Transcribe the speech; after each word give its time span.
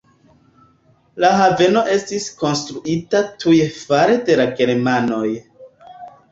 La 1.23 1.29
haveno 1.41 1.83
estis 1.97 2.25
konstruita 2.41 3.23
tuj 3.45 3.55
fare 3.79 4.19
de 4.31 4.41
la 4.43 4.51
germanoj. 4.59 5.25